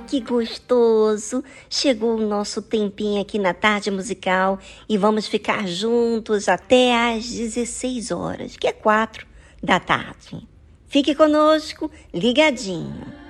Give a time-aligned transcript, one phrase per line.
[0.00, 1.44] Que gostoso!
[1.70, 8.10] Chegou o nosso tempinho aqui na tarde musical e vamos ficar juntos até às 16
[8.10, 9.24] horas, que é 4
[9.62, 10.48] da tarde.
[10.88, 13.27] Fique conosco, ligadinho.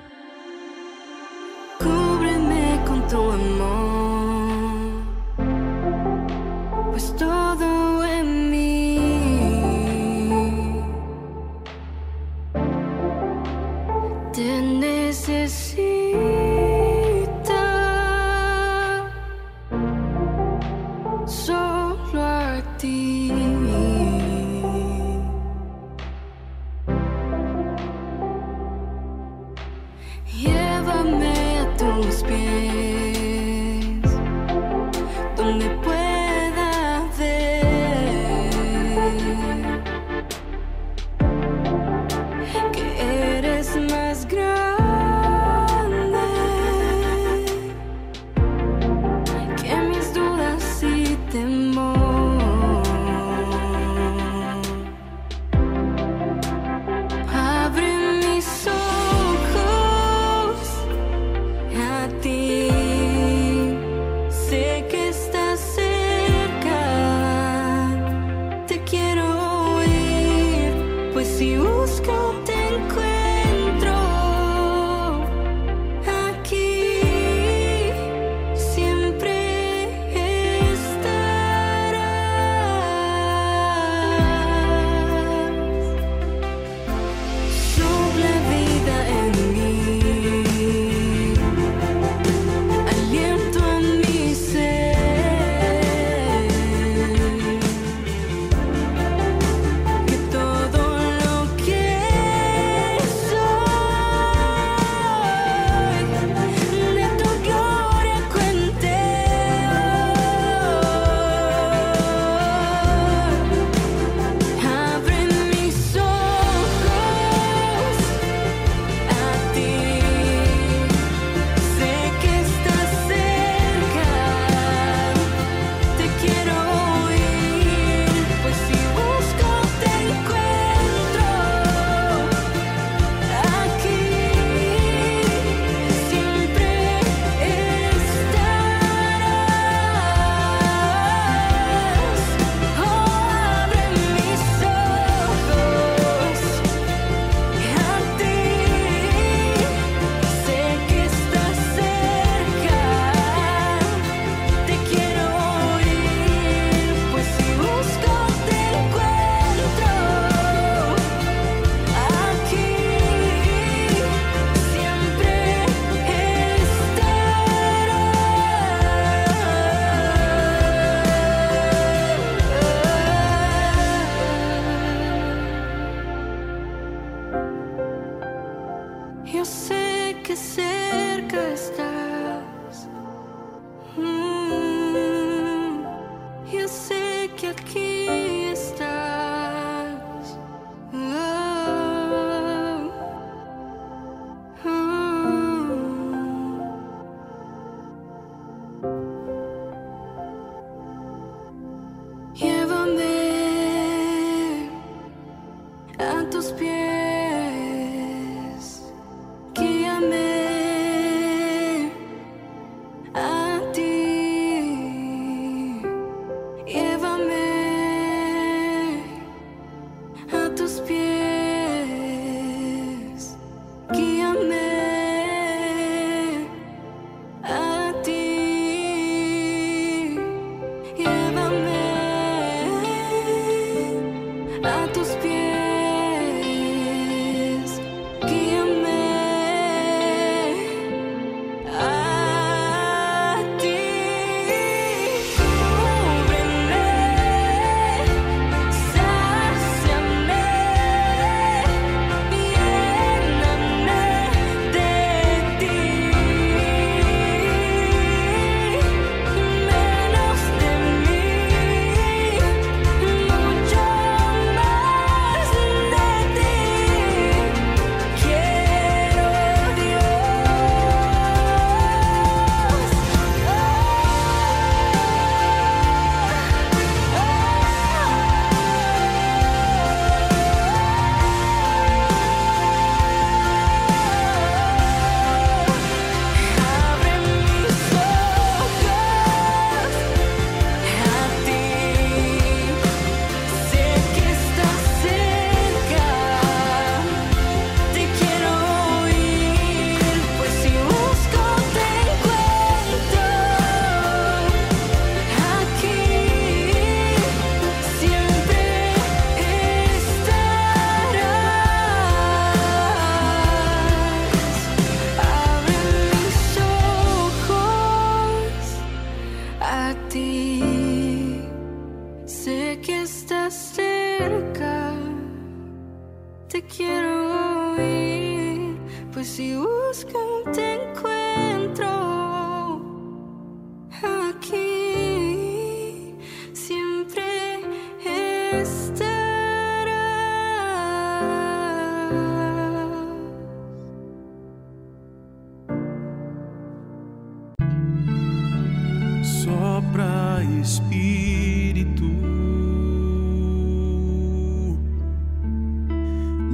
[349.92, 352.04] Para Espírito,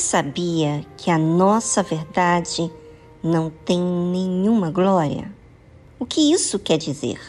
[0.07, 2.71] sabia que a nossa verdade
[3.21, 5.29] não tem nenhuma glória?
[5.99, 7.19] O que isso quer dizer?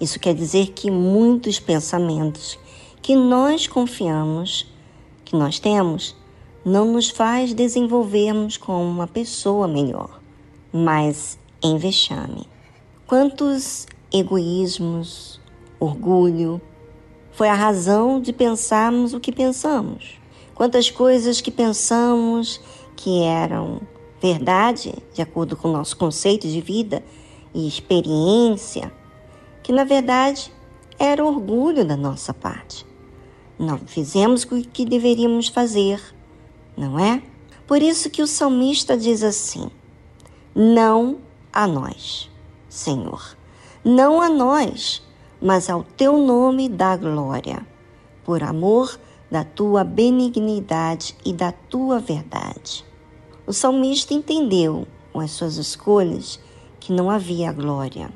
[0.00, 2.56] Isso quer dizer que muitos pensamentos
[3.02, 4.72] que nós confiamos,
[5.24, 6.14] que nós temos,
[6.64, 10.20] não nos faz desenvolvermos como uma pessoa melhor,
[10.72, 12.46] mas em vexame.
[13.04, 15.40] Quantos egoísmos,
[15.80, 16.60] orgulho,
[17.32, 20.17] foi a razão de pensarmos o que pensamos.
[20.58, 22.60] Quantas coisas que pensamos
[22.96, 23.80] que eram
[24.20, 27.00] verdade, de acordo com o nosso conceito de vida
[27.54, 28.92] e experiência,
[29.62, 30.52] que na verdade
[30.98, 32.84] era orgulho da nossa parte.
[33.56, 36.02] Não fizemos o que deveríamos fazer,
[36.76, 37.22] não é?
[37.64, 39.70] Por isso que o salmista diz assim:
[40.52, 41.18] Não
[41.52, 42.28] a nós,
[42.68, 43.36] Senhor,
[43.84, 45.06] não a nós,
[45.40, 47.64] mas ao teu nome dá glória,
[48.24, 48.98] por amor
[49.30, 52.84] da tua benignidade e da tua verdade.
[53.46, 56.40] O salmista entendeu com as suas escolhas
[56.80, 58.10] que não havia glória,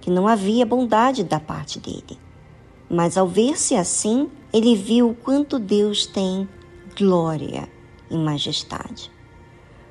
[0.00, 2.18] que não havia bondade da parte dele.
[2.88, 6.48] Mas ao ver-se assim, ele viu o quanto Deus tem
[6.98, 7.68] glória
[8.10, 9.10] e majestade.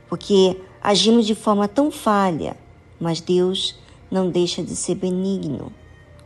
[0.07, 2.57] Porque agimos de forma tão falha,
[2.99, 3.79] mas Deus
[4.11, 5.71] não deixa de ser benigno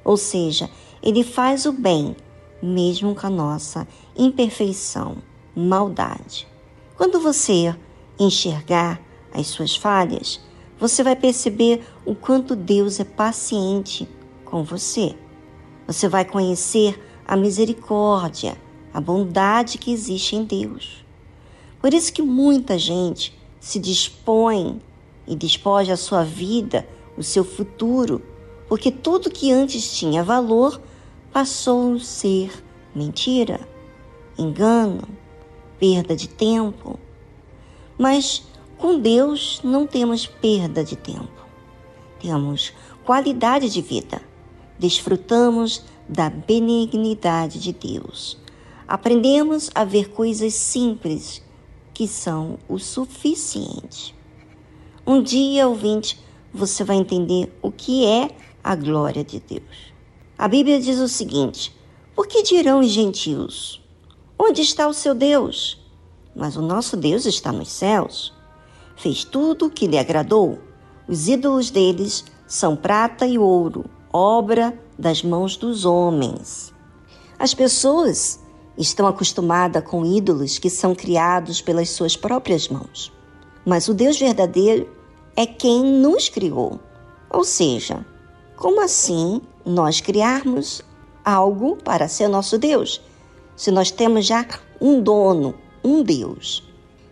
[0.04, 0.70] ou seja,
[1.02, 2.16] ele faz o bem,
[2.64, 5.18] mesmo com a nossa imperfeição,
[5.56, 6.48] maldade.
[6.96, 7.76] Quando você
[8.20, 9.02] enxergar
[9.34, 10.40] as suas falhas,
[10.80, 14.08] você vai perceber o quanto Deus é paciente
[14.46, 15.16] com você.
[15.86, 18.58] Você vai conhecer a misericórdia,
[18.94, 21.06] a bondade que existe em Deus.
[21.82, 24.82] Por isso que muita gente se dispõe
[25.28, 28.22] e despoja a sua vida, o seu futuro
[28.74, 30.82] porque tudo que antes tinha valor
[31.34, 32.64] passou a ser
[32.94, 33.68] mentira,
[34.38, 35.02] engano,
[35.80, 37.00] perda de tempo.
[37.98, 38.44] Mas
[38.78, 41.48] com Deus não temos perda de tempo,
[42.20, 42.72] temos
[43.04, 44.22] qualidade de vida,
[44.78, 48.38] desfrutamos da benignidade de Deus.
[48.88, 51.42] Aprendemos a ver coisas simples
[51.94, 54.14] que são o suficiente.
[55.06, 56.20] Um dia, ouvinte,
[56.54, 58.30] você vai entender o que é
[58.64, 59.93] a glória de Deus.
[60.44, 61.74] A Bíblia diz o seguinte:
[62.14, 63.82] Por que dirão os gentios?
[64.38, 65.82] Onde está o seu Deus?
[66.36, 68.34] Mas o nosso Deus está nos céus.
[68.98, 70.60] Fez tudo o que lhe agradou.
[71.08, 76.74] Os ídolos deles são prata e ouro, obra das mãos dos homens.
[77.40, 78.38] As pessoas
[78.78, 83.14] estão acostumadas com ídolos que são criados pelas suas próprias mãos.
[83.66, 84.92] Mas o Deus verdadeiro
[85.38, 86.82] é quem nos criou.
[87.30, 88.06] Ou seja,
[88.58, 90.82] como assim nós criarmos
[91.24, 93.02] algo para ser nosso Deus,
[93.56, 94.46] se nós temos já
[94.80, 96.64] um dono, um Deus?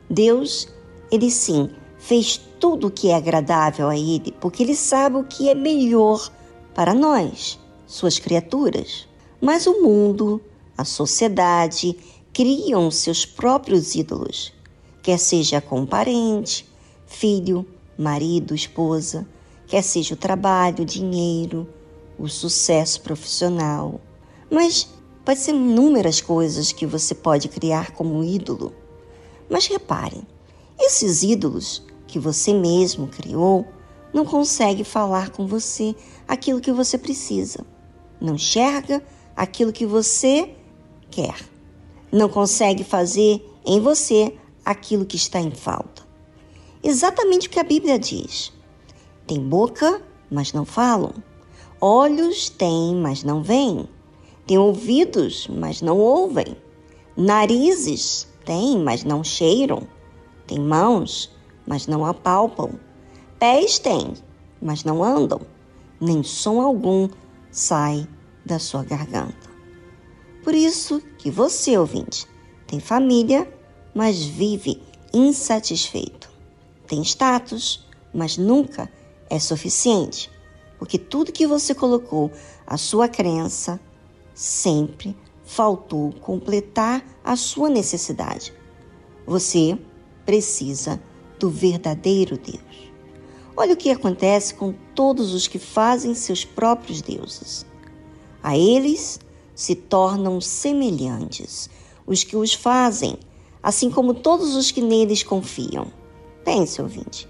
[0.10, 0.68] Deus,
[1.12, 5.50] ele sim, fez tudo o que é agradável a ele, porque ele sabe o que
[5.50, 6.30] é melhor
[6.74, 9.08] para nós, suas criaturas.
[9.40, 10.42] Mas o mundo,
[10.78, 11.98] a sociedade,
[12.34, 14.54] criam seus próprios ídolos,
[15.02, 16.68] quer seja com parente,
[17.06, 17.66] filho,
[17.98, 19.28] marido, esposa
[19.72, 21.66] quer seja o trabalho, dinheiro,
[22.22, 24.00] o sucesso profissional.
[24.50, 24.88] Mas
[25.26, 28.74] pode ser inúmeras coisas que você pode criar como ídolo.
[29.50, 30.22] Mas repare,
[30.80, 33.66] esses ídolos que você mesmo criou
[34.14, 35.96] não conseguem falar com você
[36.28, 37.66] aquilo que você precisa.
[38.20, 39.02] Não enxerga
[39.36, 40.54] aquilo que você
[41.10, 41.36] quer.
[42.12, 46.04] Não consegue fazer em você aquilo que está em falta.
[46.84, 48.52] Exatamente o que a Bíblia diz.
[49.26, 51.14] Tem boca, mas não falam.
[51.84, 53.90] Olhos têm, mas não veem.
[54.46, 56.56] Tem ouvidos, mas não ouvem.
[57.18, 59.88] Narizes têm, mas não cheiram.
[60.46, 61.32] Tem mãos,
[61.66, 62.74] mas não apalpam.
[63.40, 64.14] Pés têm,
[64.62, 65.42] mas não andam.
[66.00, 67.10] Nem som algum
[67.50, 68.08] sai
[68.46, 69.50] da sua garganta.
[70.44, 72.28] Por isso que você, ouvinte,
[72.68, 73.52] tem família,
[73.96, 74.80] mas vive
[75.12, 76.30] insatisfeito.
[76.88, 78.88] Tem status, mas nunca
[79.30, 80.31] é suficiente,
[80.82, 82.32] porque tudo que você colocou
[82.66, 83.80] a sua crença
[84.34, 85.16] sempre
[85.46, 88.52] faltou completar a sua necessidade.
[89.28, 89.78] Você
[90.26, 91.00] precisa
[91.38, 92.92] do verdadeiro Deus.
[93.56, 97.64] Olha o que acontece com todos os que fazem seus próprios deuses.
[98.42, 99.20] A eles
[99.54, 101.70] se tornam semelhantes
[102.08, 103.20] os que os fazem,
[103.62, 105.94] assim como todos os que neles confiam.
[106.44, 107.30] Pense, ouvinte,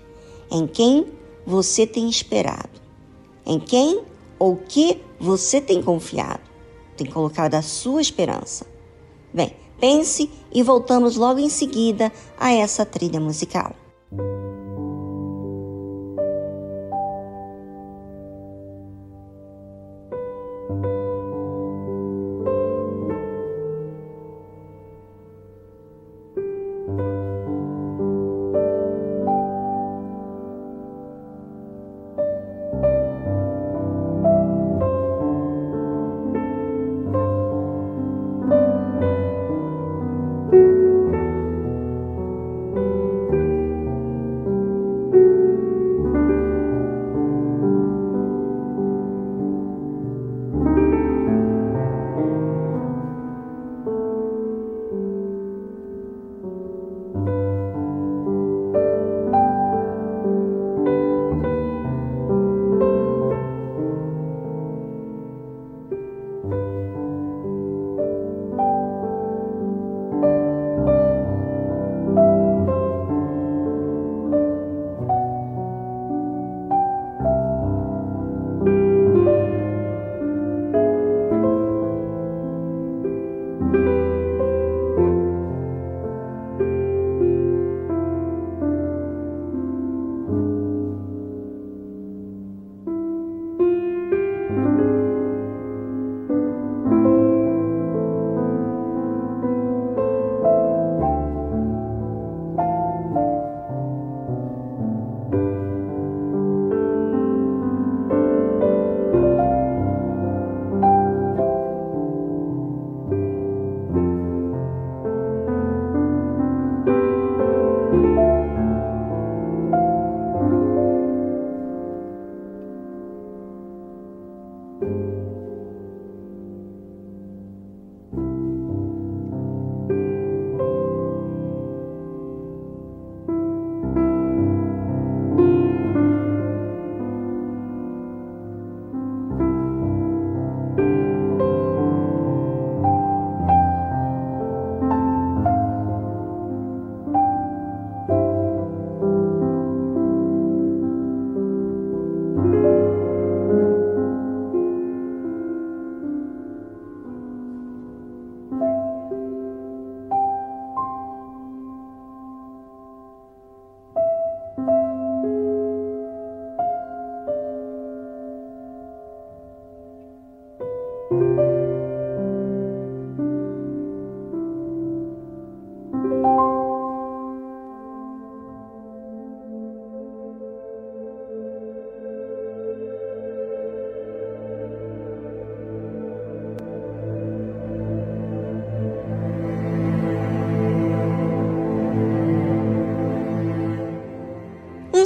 [0.49, 1.05] em quem
[1.45, 2.70] você tem esperado?
[3.45, 4.03] Em quem
[4.37, 6.41] ou que você tem confiado?
[6.97, 8.65] Tem colocado a sua esperança?
[9.33, 13.73] Bem, Pense e voltamos logo em seguida a essa trilha musical.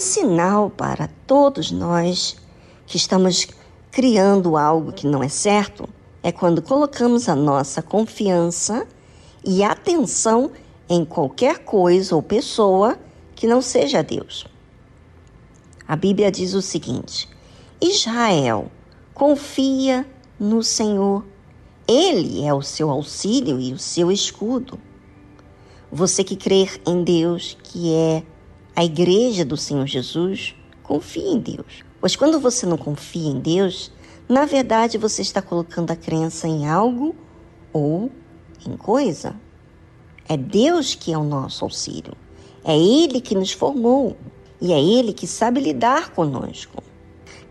[0.05, 2.37] Sinal para todos nós
[2.85, 3.47] que estamos
[3.91, 5.89] criando algo que não é certo
[6.21, 8.87] é quando colocamos a nossa confiança
[9.43, 10.51] e atenção
[10.87, 12.99] em qualquer coisa ou pessoa
[13.35, 14.45] que não seja Deus.
[15.87, 17.27] A Bíblia diz o seguinte:
[17.81, 18.71] Israel,
[19.13, 20.05] confia
[20.39, 21.25] no Senhor.
[21.87, 24.79] Ele é o seu auxílio e o seu escudo.
[25.91, 28.23] Você que crer em Deus, que é
[28.75, 31.85] a igreja do Senhor Jesus, confie em Deus.
[32.01, 33.89] Pois quando você não confia em Deus,
[34.27, 37.15] na verdade você está colocando a crença em algo
[37.71, 38.11] ou
[38.67, 39.39] em coisa.
[40.27, 42.13] É Deus que é o nosso auxílio.
[42.65, 44.17] É Ele que nos formou
[44.59, 46.83] e é Ele que sabe lidar conosco.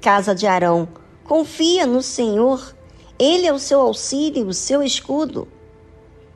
[0.03, 0.87] Casa de Arão,
[1.25, 2.77] confia no Senhor.
[3.19, 5.49] Ele é o seu auxílio, o seu escudo.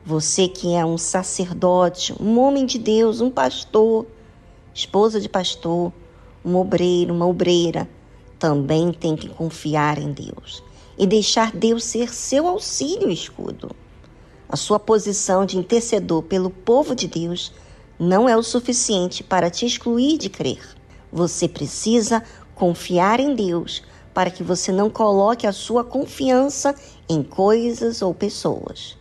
[0.03, 4.07] Você que é um sacerdote, um homem de Deus, um pastor,
[4.79, 5.91] esposa de pastor,
[6.43, 7.87] um obreiro, uma obreira,
[8.37, 10.63] também tem que confiar em Deus
[10.97, 13.75] e deixar Deus ser seu auxílio e escudo.
[14.47, 17.51] A sua posição de intercedor pelo povo de Deus
[17.99, 20.65] não é o suficiente para te excluir de crer.
[21.11, 22.23] Você precisa
[22.55, 26.73] confiar em Deus para que você não coloque a sua confiança
[27.07, 28.97] em coisas ou pessoas.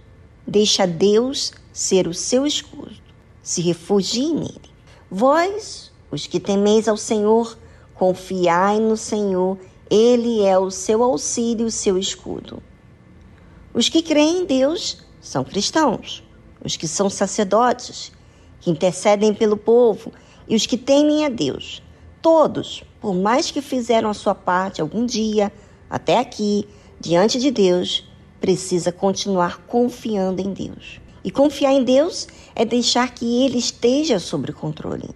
[0.47, 2.97] Deixa Deus ser o seu escudo.
[3.43, 4.68] Se refugie nele.
[5.11, 7.57] Vós, os que temeis ao Senhor,
[7.94, 9.59] confiai no Senhor,
[9.90, 12.62] ele é o seu auxílio, o seu escudo.
[13.73, 16.23] Os que creem em Deus são cristãos,
[16.62, 18.12] os que são sacerdotes,
[18.61, 20.12] que intercedem pelo povo
[20.47, 21.83] e os que temem a Deus.
[22.21, 25.51] Todos, por mais que fizeram a sua parte algum dia,
[25.88, 26.68] até aqui,
[27.01, 28.05] diante de Deus,
[28.40, 31.01] precisa continuar confiando em Deus.
[31.25, 35.11] E confiar em Deus é deixar que Ele esteja sob controle.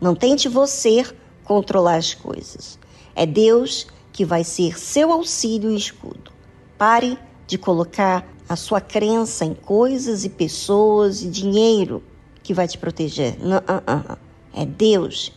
[0.00, 1.04] Não tente você
[1.44, 2.78] controlar as coisas.
[3.14, 6.30] É Deus que vai ser seu auxílio e escudo.
[6.76, 12.02] Pare de colocar a sua crença em coisas e pessoas e dinheiro
[12.42, 13.38] que vai te proteger.
[13.38, 14.18] Não, não, não.
[14.54, 15.32] É Deus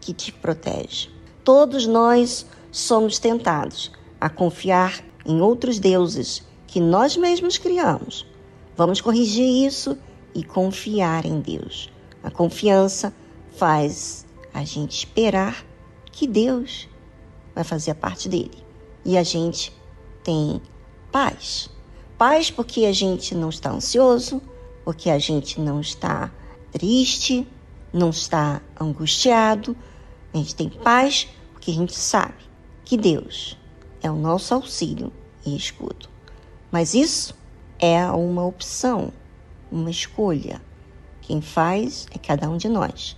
[0.00, 1.10] que te protege.
[1.44, 8.26] Todos nós somos tentados a confiar em outros deuses que nós mesmos criamos.
[8.80, 9.94] Vamos corrigir isso
[10.34, 11.92] e confiar em Deus.
[12.22, 13.14] A confiança
[13.54, 15.66] faz a gente esperar
[16.10, 16.88] que Deus
[17.54, 18.56] vai fazer a parte dele.
[19.04, 19.70] E a gente
[20.24, 20.62] tem
[21.12, 21.68] paz.
[22.16, 24.40] Paz porque a gente não está ansioso,
[24.82, 26.32] porque a gente não está
[26.72, 27.46] triste,
[27.92, 29.76] não está angustiado.
[30.32, 32.42] A gente tem paz porque a gente sabe
[32.82, 33.58] que Deus
[34.02, 35.12] é o nosso auxílio
[35.44, 36.08] e escudo.
[36.72, 37.38] Mas isso
[37.80, 39.10] é uma opção,
[39.72, 40.60] uma escolha.
[41.22, 43.16] Quem faz é cada um de nós.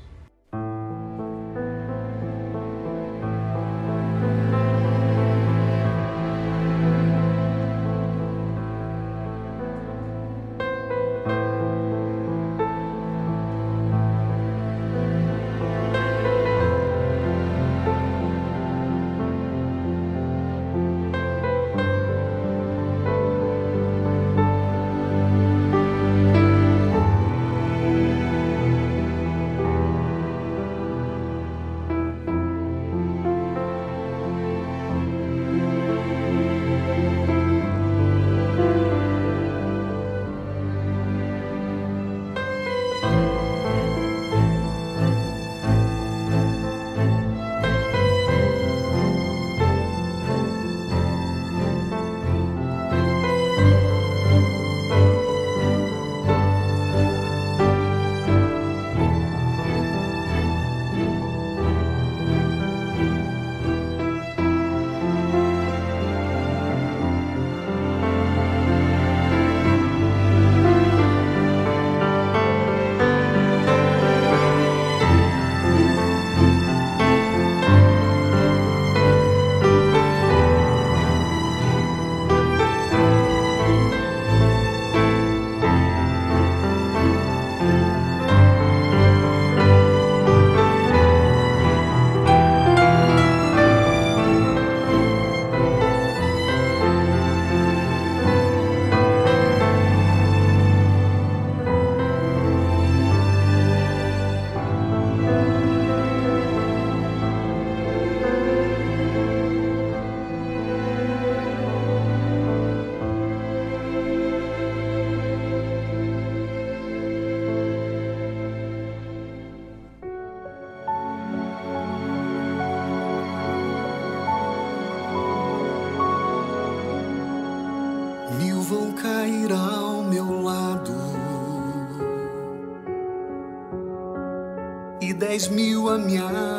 [135.93, 136.52] À minha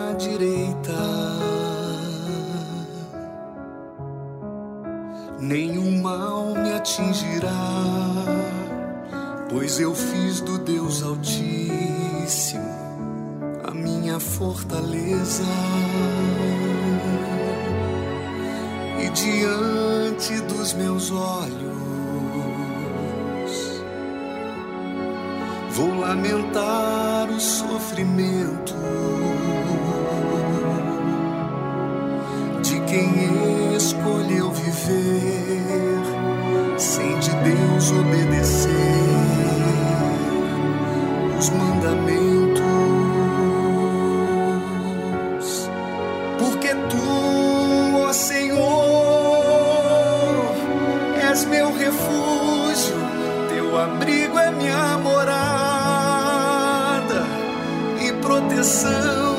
[58.64, 59.33] proteção,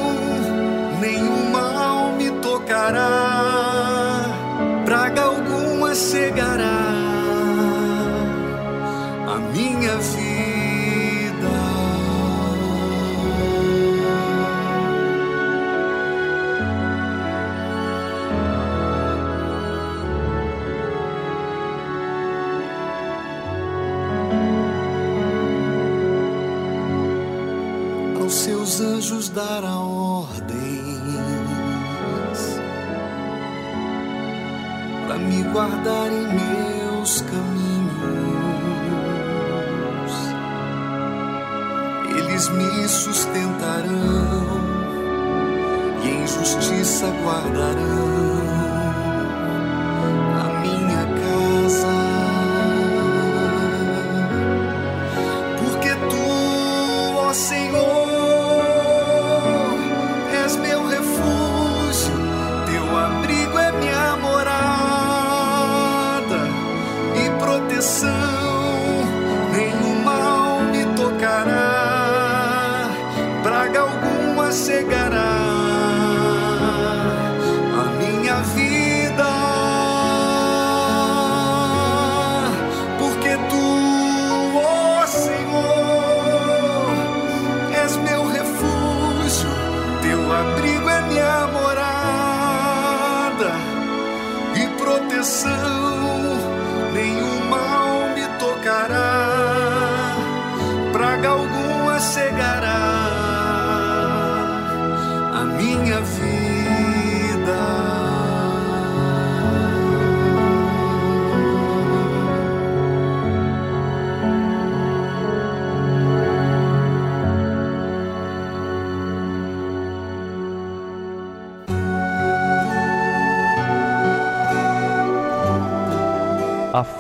[35.55, 37.95] guardar em meus caminhos.
[42.19, 43.93] Eles me sustentarão
[46.03, 48.44] e em justiça guardarão.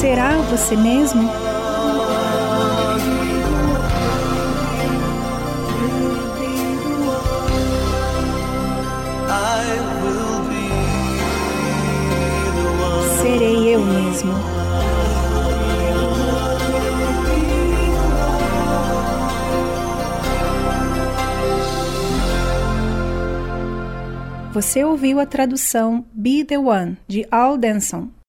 [0.00, 1.30] Será você mesmo?
[13.20, 14.32] Serei eu mesmo.
[24.54, 28.19] Você ouviu a tradução Be the One de Al Denson.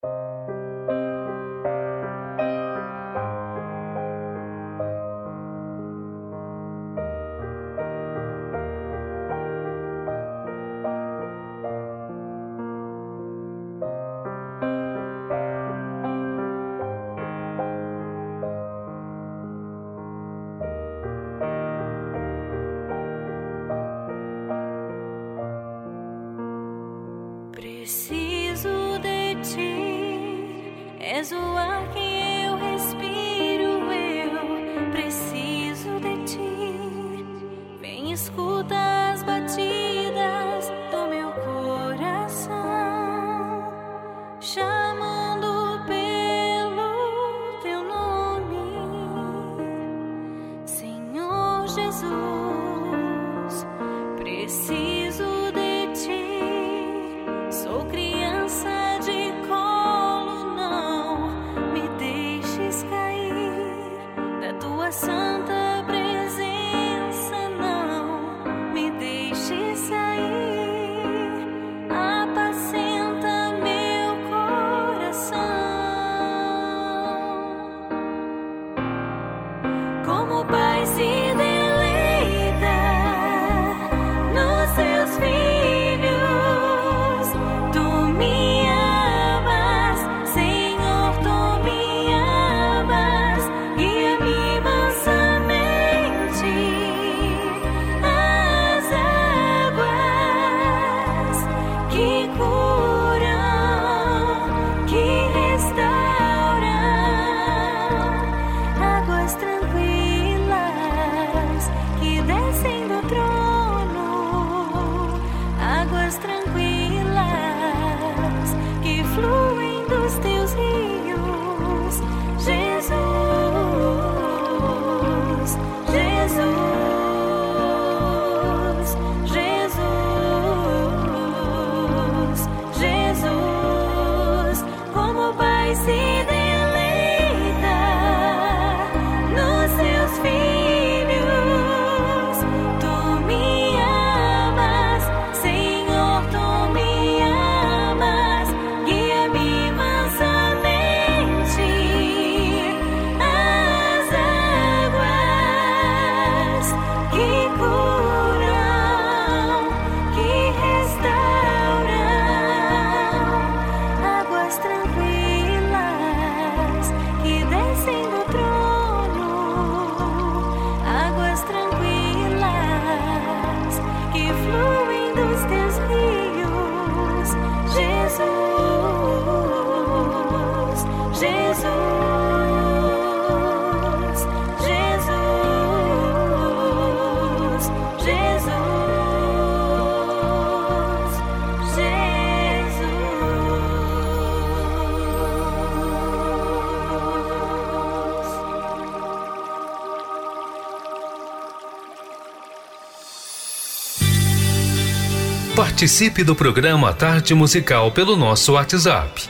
[205.81, 209.27] Participe do programa Tarde Musical pelo nosso WhatsApp.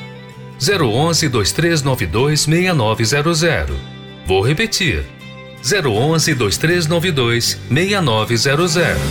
[0.59, 3.77] 011 2392 6900.
[4.27, 5.05] Vou repetir.
[5.63, 9.01] 011 2392 6900.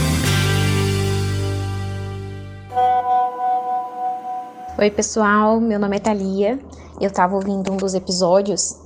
[4.78, 5.58] Oi, pessoal.
[5.58, 6.58] Meu nome é Thalia.
[7.00, 8.76] Eu estava ouvindo um dos episódios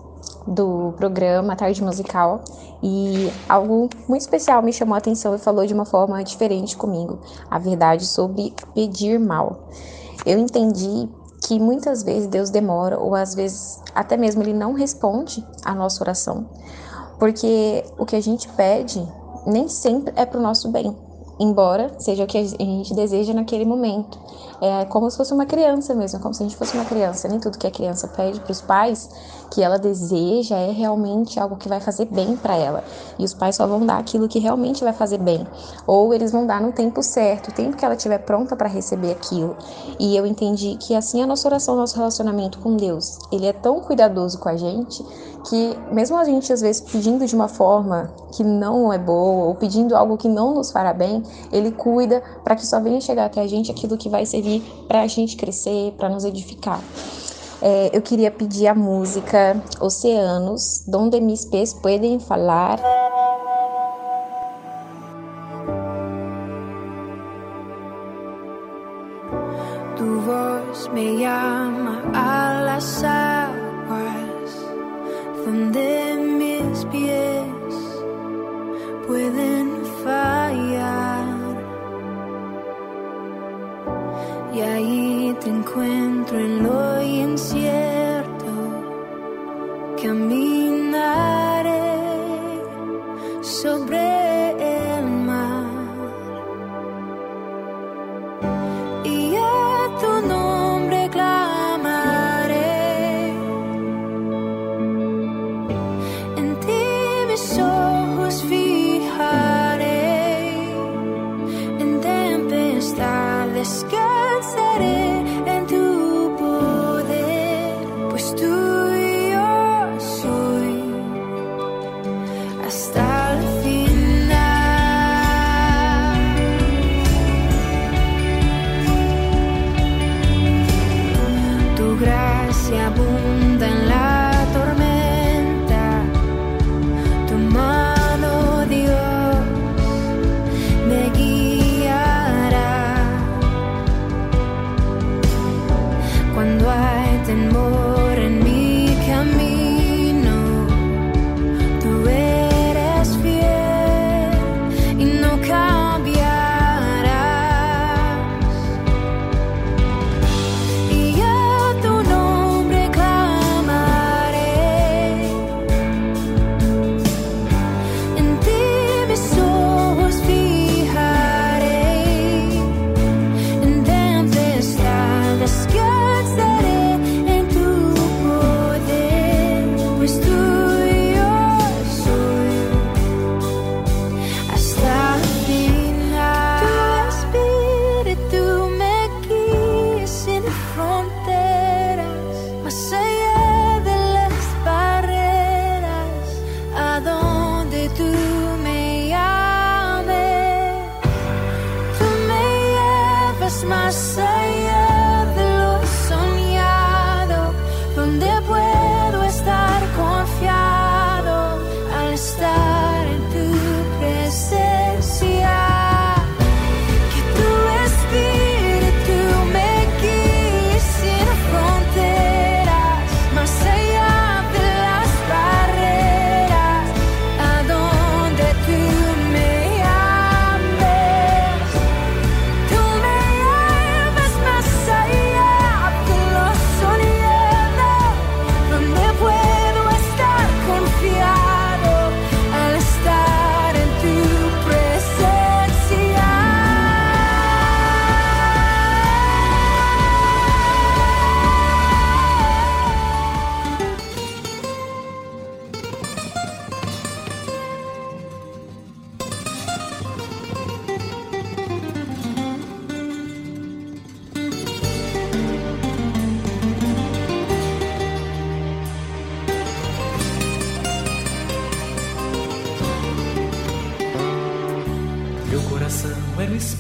[0.46, 2.44] do programa Tarde Musical
[2.86, 7.18] e algo muito especial me chamou a atenção e falou de uma forma diferente comigo,
[7.50, 9.70] a verdade sobre pedir mal.
[10.26, 11.08] Eu entendi
[11.46, 16.04] que muitas vezes Deus demora ou às vezes até mesmo ele não responde a nossa
[16.04, 16.44] oração,
[17.18, 19.02] porque o que a gente pede
[19.46, 20.94] nem sempre é para o nosso bem,
[21.40, 24.18] embora seja o que a gente deseja naquele momento.
[24.60, 27.28] É como se fosse uma criança mesmo, como se a gente fosse uma criança.
[27.28, 29.10] Nem tudo que a criança pede para os pais
[29.54, 32.82] que ela deseja é realmente algo que vai fazer bem para ela.
[33.16, 35.46] E os pais só vão dar aquilo que realmente vai fazer bem,
[35.86, 39.12] ou eles vão dar no tempo certo, o tempo que ela estiver pronta para receber
[39.12, 39.56] aquilo.
[40.00, 43.80] E eu entendi que assim a nossa oração, nosso relacionamento com Deus, ele é tão
[43.80, 45.04] cuidadoso com a gente
[45.48, 49.54] que mesmo a gente às vezes pedindo de uma forma que não é boa ou
[49.54, 53.40] pedindo algo que não nos fará bem, ele cuida para que só venha chegar até
[53.40, 56.80] a gente aquilo que vai servir para a gente crescer, para nos edificar.
[57.66, 62.78] É, eu queria pedir a música Oceanos, Donde mis pés pueden falar.
[69.96, 73.02] Tu voz me llama a las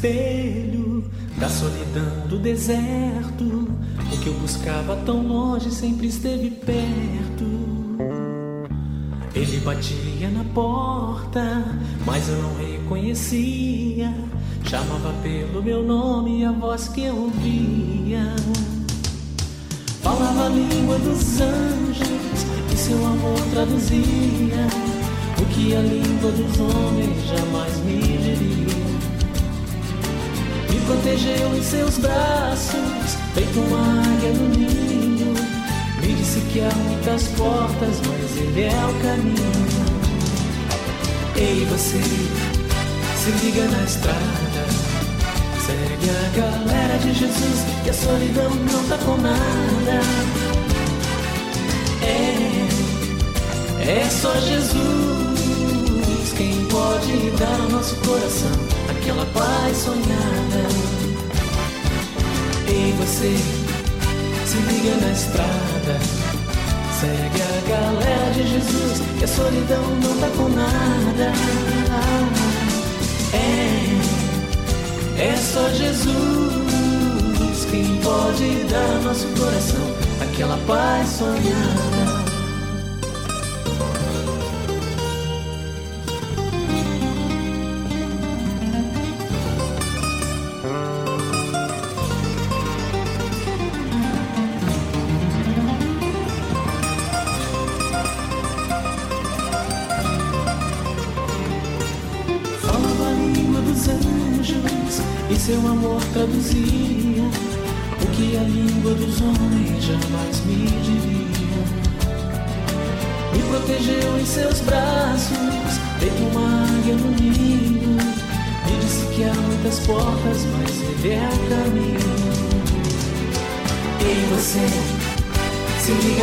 [0.04, 1.02] espelho
[1.38, 3.44] da solidão do deserto.
[4.12, 7.44] O que eu buscava tão longe sempre esteve perto.
[9.34, 11.64] Ele batia na porta,
[12.04, 14.14] mas eu não reconhecia.
[14.64, 18.36] Chamava pelo meu nome a voz que eu ouvia.
[20.02, 24.66] Falava a língua dos anjos e seu amor traduzia
[25.40, 28.93] o que a língua dos homens jamais me diria.
[30.86, 35.34] Protegeu em seus braços, feito uma águia no ninho.
[36.00, 39.54] Me disse que há muitas portas, mas ele é o caminho.
[41.36, 41.98] Ei, você,
[43.16, 44.64] se liga na estrada.
[45.64, 50.00] Segue a galera de Jesus, que a solidão não tá com nada.
[52.02, 52.68] É,
[54.00, 55.24] é só Jesus
[56.36, 60.64] quem pode dar ao nosso coração aquela paz sonhada.
[62.66, 63.36] Ei, você,
[64.46, 66.00] se liga na estrada.
[66.98, 71.32] Segue a galera de Jesus, que a solidão não tá com nada.
[73.34, 74.00] É,
[75.20, 76.54] é só Jesus
[77.70, 81.93] quem pode dar nosso coração aquela paz sonhada.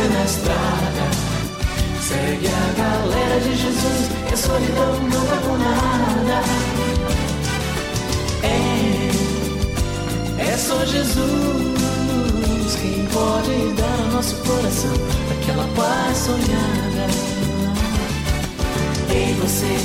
[0.02, 1.04] Liga na estrada.
[2.00, 6.42] Segue a galera de Jesus, a solidão não tá com nada.
[8.42, 9.10] É,
[10.50, 11.72] é só Jesus
[12.80, 14.94] quem pode dar ao nosso coração
[15.30, 17.06] aquela paz sonhada.
[19.10, 19.78] Ei, você,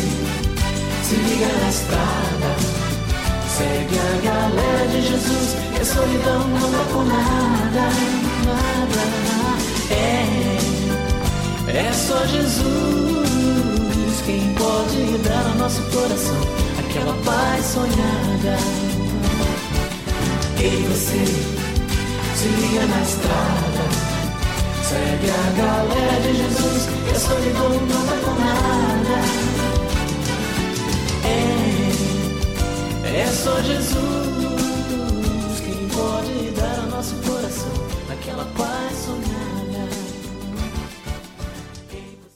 [1.03, 2.55] se liga na estrada.
[3.57, 7.03] Segue a galera de Jesus, a solidão não tá com.
[7.07, 8.26] Nada.
[15.67, 16.41] Nosso coração
[16.79, 18.57] aquela paz sonhada.
[20.61, 21.25] Ei, você,
[22.35, 23.83] se liga na estrada.
[24.81, 29.15] Segue a galera de Jesus, que a solidão não vai com nada.
[31.25, 33.99] É, é só Jesus
[35.65, 37.73] quem pode dar ao nosso coração
[38.09, 39.66] aquela paz sonhada.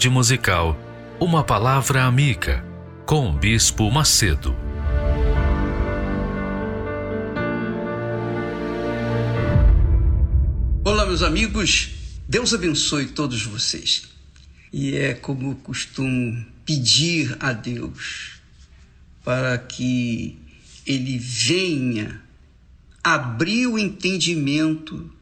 [0.00, 0.80] Tarde musical,
[1.20, 2.64] uma palavra amiga
[3.04, 4.56] com o Bispo Macedo.
[10.82, 11.90] Olá, meus amigos.
[12.26, 14.08] Deus abençoe todos vocês.
[14.72, 18.40] E é como eu costumo pedir a Deus
[19.22, 20.38] para que
[20.86, 22.22] Ele venha
[23.04, 25.12] abrir o entendimento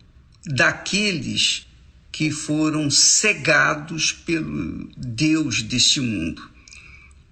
[0.47, 1.67] daqueles
[2.19, 6.51] que foram cegados pelo Deus deste mundo.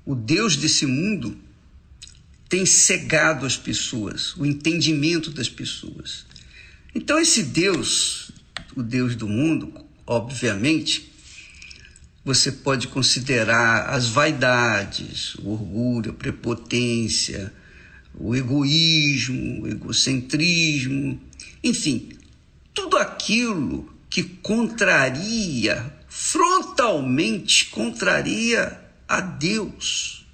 [0.05, 1.37] O Deus desse mundo
[2.49, 6.25] tem cegado as pessoas, o entendimento das pessoas.
[6.95, 8.31] Então, esse Deus,
[8.77, 9.75] o Deus do mundo,
[10.07, 11.13] obviamente,
[12.25, 17.53] você pode considerar as vaidades, o orgulho, a prepotência,
[18.15, 21.21] o egoísmo, o egocentrismo,
[21.61, 22.11] enfim,
[22.73, 30.27] tudo aquilo que contraria, frontalmente contraria a Deus,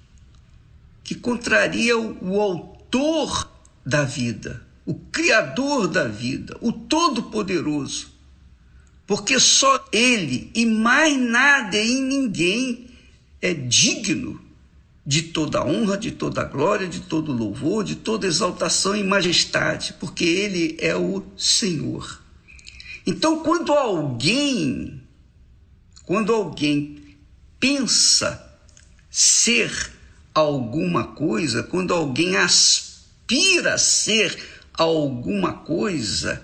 [1.03, 3.51] que contraria o, autor
[3.85, 8.13] da vida, o criador da vida, o todo-poderoso.
[9.05, 12.87] Porque só ele e mais nada e ninguém
[13.41, 14.41] é digno
[15.05, 20.23] de toda honra, de toda glória, de todo louvor, de toda exaltação e majestade, porque
[20.23, 22.22] ele é o Senhor.
[23.05, 25.01] Então, quando alguém,
[26.05, 27.17] quando alguém
[27.59, 28.41] pensa
[29.09, 29.91] ser
[30.33, 34.37] alguma coisa, quando alguém aspira a ser
[34.73, 36.43] alguma coisa,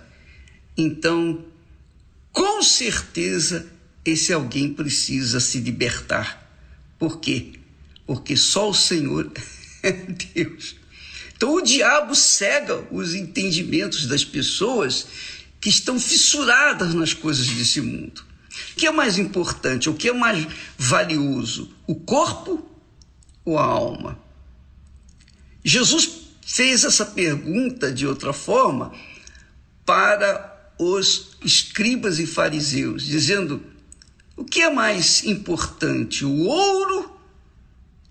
[0.78, 1.46] então,
[2.32, 3.68] com certeza,
[4.04, 6.48] esse alguém precisa se libertar.
[6.98, 7.54] Por quê?
[8.06, 9.32] Porque só o Senhor
[9.82, 10.76] é Deus.
[11.36, 15.08] Então, o diabo cega os entendimentos das pessoas
[15.60, 18.24] que estão fissuradas nas coisas desse mundo.
[18.72, 19.90] O que é mais importante?
[19.90, 20.48] O que é mais
[20.78, 21.74] valioso?
[21.86, 22.66] O corpo
[23.46, 24.20] ou a alma?
[25.64, 26.10] Jesus
[26.46, 28.92] fez essa pergunta de outra forma
[29.86, 33.62] para os escribas e fariseus, dizendo:
[34.36, 37.12] o que é mais importante, o ouro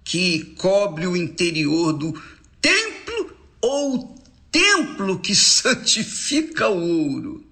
[0.04, 2.12] que cobre o interior do
[2.60, 4.17] templo ou o
[4.58, 7.46] templo que santifica o ouro.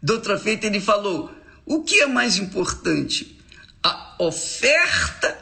[0.00, 1.34] De outra feita, ele falou:
[1.66, 3.40] o que é mais importante?
[3.82, 5.36] A oferta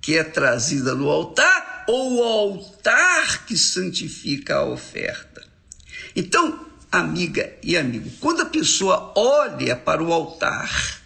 [0.00, 5.44] que é trazida no altar ou o altar que santifica a oferta?
[6.14, 11.00] Então, amiga e amigo, quando a pessoa olha para o altar,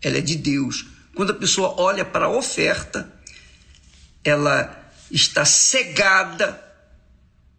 [0.00, 0.86] ela é de Deus.
[1.14, 3.12] Quando a pessoa olha para a oferta,
[4.24, 6.63] ela está cegada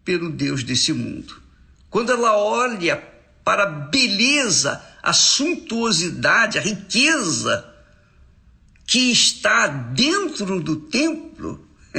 [0.06, 1.42] pelo Deus desse mundo.
[1.90, 3.04] Quando ela olha
[3.44, 7.74] para a beleza, a suntuosidade, a riqueza
[8.86, 11.68] que está dentro do templo,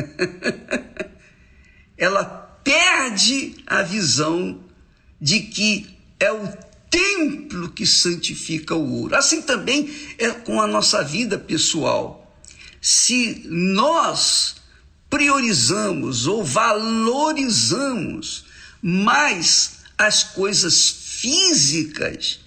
[1.98, 2.24] ela
[2.62, 4.60] perde a visão
[5.20, 6.48] de que é o
[6.90, 9.16] templo que santifica o ouro.
[9.16, 12.22] Assim também é com a nossa vida pessoal.
[12.80, 14.56] Se nós
[15.08, 18.44] priorizamos ou valorizamos
[18.82, 22.40] mais as coisas físicas,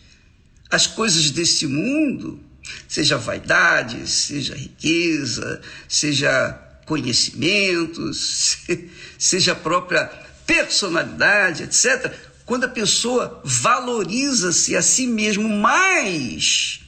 [0.70, 2.39] as coisas desse mundo,
[2.88, 6.53] seja vaidade, seja riqueza, seja
[6.86, 8.57] conhecimentos,
[9.18, 10.05] seja a própria
[10.45, 12.14] personalidade, etc.
[12.45, 16.82] Quando a pessoa valoriza-se a si mesmo mais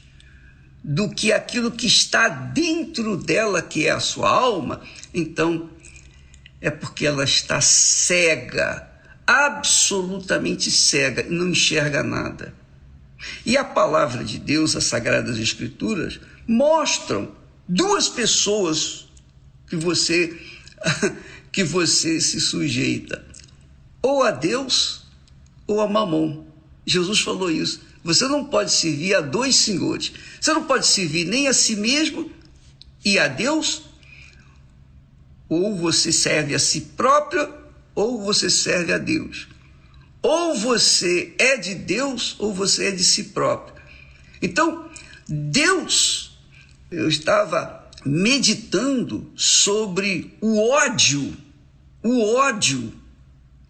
[0.84, 4.82] do que aquilo que está dentro dela, que é a sua alma,
[5.14, 5.70] então
[6.60, 8.88] é porque ela está cega,
[9.26, 12.54] absolutamente cega, não enxerga nada.
[13.46, 17.32] E a palavra de Deus, as Sagradas Escrituras, mostram
[17.68, 19.08] duas pessoas
[19.68, 20.40] que você
[21.52, 23.24] que você se sujeita,
[24.02, 25.06] ou a Deus
[25.68, 26.46] ou a Mamon.
[26.86, 27.82] Jesus falou isso.
[28.04, 30.12] Você não pode servir a dois senhores.
[30.40, 32.32] Você não pode servir nem a si mesmo
[33.06, 33.84] e a Deus,
[35.50, 37.54] ou você serve a si próprio,
[37.94, 39.48] ou você serve a Deus.
[40.22, 43.76] Ou você é de Deus, ou você é de si próprio.
[44.42, 44.90] Então,
[45.28, 46.38] Deus,
[46.90, 51.36] eu estava meditando sobre o ódio,
[52.04, 52.94] o ódio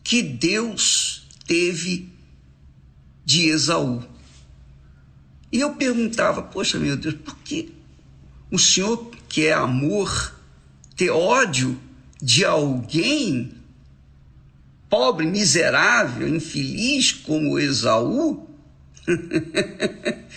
[0.04, 2.10] que Deus teve
[3.26, 4.11] de Esaú.
[5.52, 7.74] E eu perguntava, poxa meu Deus, por que
[8.49, 10.36] o Senhor, que é amor,
[10.95, 11.78] ter ódio
[12.22, 13.54] de alguém
[14.89, 18.47] pobre, miserável, infeliz como Esaú?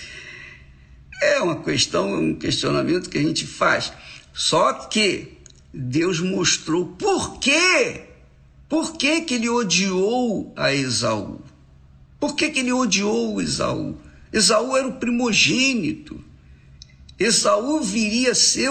[1.22, 3.90] É uma questão, um questionamento que a gente faz.
[4.34, 5.38] Só que
[5.72, 8.02] Deus mostrou por quê.
[8.68, 11.40] Por que, que ele odiou a Esaú?
[12.20, 13.96] Por que, que ele odiou Esaú?
[14.34, 16.22] Esaú era o primogênito.
[17.16, 18.68] Esaú viria a ser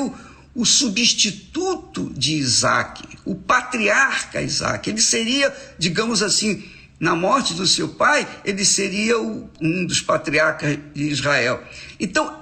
[0.53, 4.89] o, substituto de Isaac, o patriarca Isaac.
[4.89, 6.63] Ele seria, digamos assim,
[6.99, 11.63] na morte do seu pai, ele seria um dos patriarcas de Israel.
[11.97, 12.41] Então,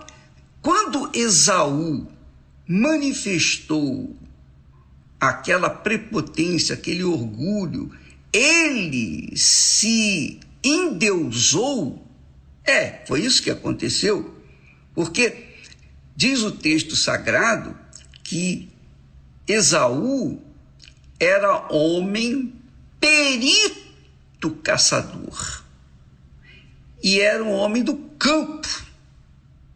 [0.59, 2.07] quando Esaú
[2.67, 4.15] manifestou
[5.19, 7.91] aquela prepotência, aquele orgulho,
[8.34, 12.07] ele se endeusou.
[12.64, 14.38] É, foi isso que aconteceu.
[14.93, 15.55] Porque
[16.16, 17.78] diz o texto sagrado
[18.24, 18.70] que
[19.47, 20.41] Esaú
[21.20, 22.53] era homem
[22.99, 25.64] perito caçador.
[27.03, 28.68] E era um homem do campo.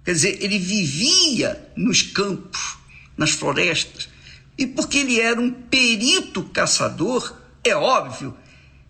[0.03, 2.77] Quer dizer, ele vivia nos campos,
[3.17, 4.07] nas florestas.
[4.57, 8.37] E porque ele era um perito caçador, é óbvio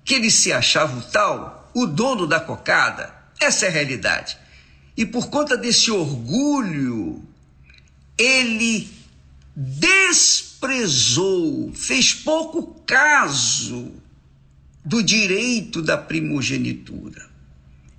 [0.04, 3.15] que ele se achava o tal, o dono da cocada.
[3.40, 4.38] Essa é a realidade.
[4.98, 7.22] E por conta desse orgulho,
[8.18, 8.90] ele
[9.56, 13.94] desprezou, fez pouco caso
[14.84, 17.30] do direito da primogenitura.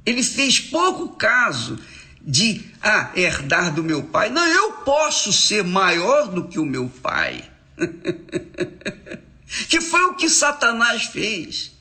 [0.04, 1.78] Ele fez pouco caso
[2.22, 4.30] de ah, herdar do meu pai.
[4.30, 7.50] Não, eu posso ser maior do que o meu pai.
[9.68, 11.72] que foi o que Satanás fez.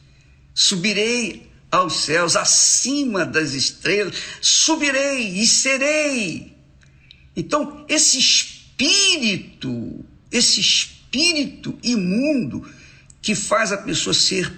[0.53, 6.55] Subirei aos céus, acima das estrelas, subirei e serei.
[7.35, 12.67] Então, esse espírito, esse espírito imundo
[13.21, 14.51] que faz a pessoa ser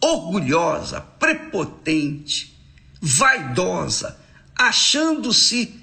[0.00, 2.56] orgulhosa, prepotente,
[3.00, 4.18] vaidosa,
[4.54, 5.74] achando-se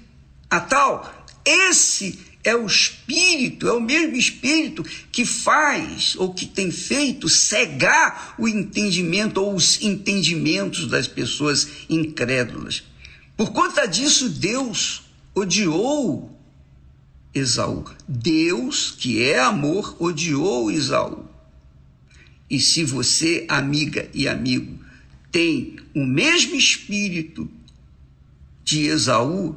[0.48, 6.70] a tal, esse é o espírito, é o mesmo espírito que faz ou que tem
[6.70, 12.82] feito cegar o entendimento ou os entendimentos das pessoas incrédulas.
[13.36, 15.02] Por conta disso, Deus
[15.34, 16.38] odiou
[17.34, 17.84] Esaú.
[18.08, 21.28] Deus, que é amor, odiou Esaú.
[22.48, 24.78] E se você, amiga e amigo,
[25.30, 27.48] tem o mesmo espírito
[28.64, 29.56] de Esaú,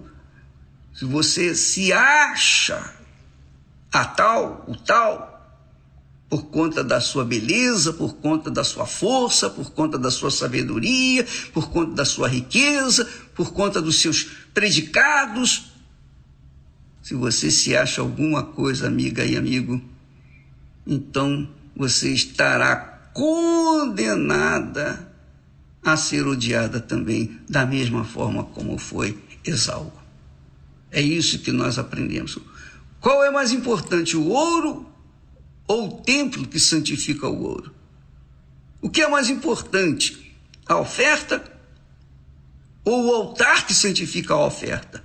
[0.94, 2.94] se você se acha
[3.92, 5.34] a tal, o tal,
[6.30, 11.26] por conta da sua beleza, por conta da sua força, por conta da sua sabedoria,
[11.54, 14.24] por conta da sua riqueza, por conta dos seus
[14.54, 15.72] predicados.
[17.02, 19.80] Se você se acha alguma coisa, amiga e amigo,
[20.88, 22.76] então você estará
[23.14, 25.12] condenada
[25.84, 30.03] a ser odiada também, da mesma forma como foi Esaú.
[30.94, 32.38] É isso que nós aprendemos.
[33.02, 34.88] Qual é mais importante, o ouro
[35.68, 37.74] ou o templo que santifica o ouro?
[38.80, 40.38] O que é mais importante,
[40.68, 41.44] a oferta
[42.86, 45.04] ou o altar que santifica a oferta?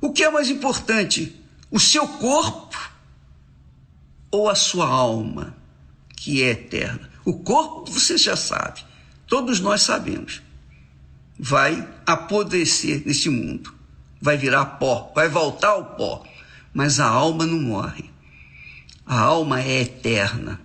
[0.00, 2.90] O que é mais importante, o seu corpo
[4.32, 5.56] ou a sua alma,
[6.16, 7.08] que é eterna?
[7.24, 8.84] O corpo, você já sabe,
[9.28, 10.42] todos nós sabemos,
[11.38, 13.79] vai apodrecer neste mundo
[14.20, 16.24] vai virar pó, vai voltar ao pó.
[16.72, 18.10] Mas a alma não morre.
[19.04, 20.60] A alma é eterna.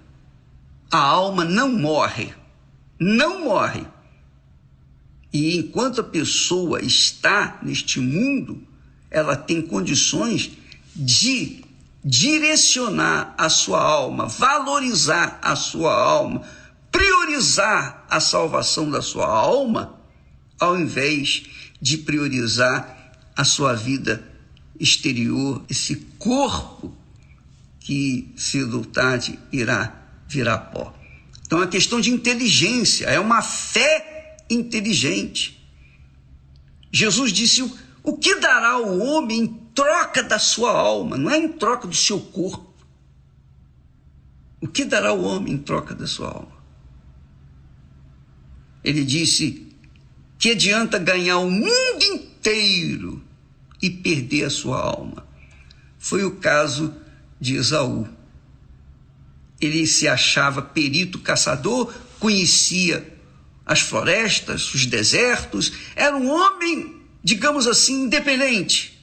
[0.92, 2.34] A alma não morre.
[3.00, 3.86] Não morre.
[5.34, 8.62] E enquanto a pessoa está neste mundo,
[9.10, 10.52] ela tem condições
[10.96, 11.64] de
[12.04, 16.44] direcionar a sua alma, valorizar a sua alma,
[16.92, 20.00] priorizar a salvação da sua alma,
[20.60, 21.44] ao invés
[21.82, 22.95] de priorizar
[23.36, 24.24] a sua vida
[24.80, 26.96] exterior, esse corpo
[27.80, 29.94] que, cedo ou tarde, irá
[30.28, 30.94] virar pó.
[31.46, 35.62] Então, é questão de inteligência, é uma fé inteligente.
[36.92, 37.62] Jesus disse:
[38.02, 41.96] o que dará o homem em troca da sua alma, não é em troca do
[41.96, 42.74] seu corpo.
[44.62, 46.56] O que dará o homem em troca da sua alma?
[48.84, 49.68] Ele disse:
[50.40, 53.25] que adianta ganhar o mundo inteiro
[53.86, 55.26] e perder a sua alma.
[56.00, 56.94] Foi o caso
[57.40, 58.08] de Esaú.
[59.62, 63.14] Ele se achava perito caçador, conhecia
[63.64, 69.00] as florestas, os desertos, era um homem, digamos assim, independente.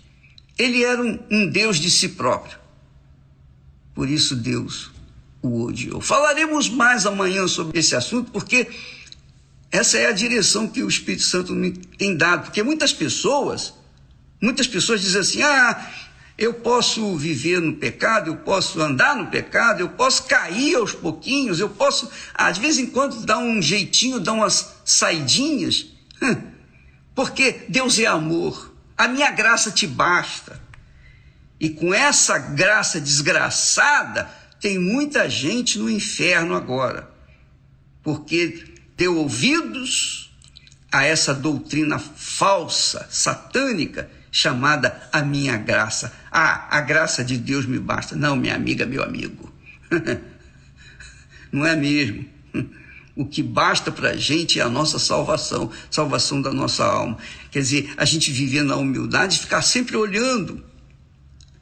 [0.59, 2.59] Ele era um, um Deus de si próprio.
[3.95, 4.91] Por isso Deus
[5.41, 6.01] o odiou.
[6.01, 8.69] Falaremos mais amanhã sobre esse assunto, porque
[9.71, 13.75] essa é a direção que o Espírito Santo me tem dado, porque muitas pessoas
[14.43, 15.89] Muitas pessoas dizem assim: ah,
[16.37, 21.61] eu posso viver no pecado, eu posso andar no pecado, eu posso cair aos pouquinhos,
[21.61, 25.87] eu posso, ah, de vez em quando, dar um jeitinho, dar umas saidinhas.
[26.21, 26.43] Hum,
[27.15, 30.61] Porque Deus é amor, a minha graça te basta.
[31.61, 34.29] E com essa graça desgraçada,
[34.61, 37.09] tem muita gente no inferno agora,
[38.03, 38.65] porque
[38.97, 40.35] deu ouvidos
[40.91, 46.11] a essa doutrina falsa, satânica, chamada a minha graça.
[46.31, 48.17] Ah, a graça de Deus me basta.
[48.17, 49.53] Não, minha amiga, meu amigo.
[51.53, 52.25] Não é mesmo.
[53.15, 57.19] O que basta para a gente é a nossa salvação, salvação da nossa alma.
[57.51, 60.65] Quer dizer, a gente viver na humildade, ficar sempre olhando,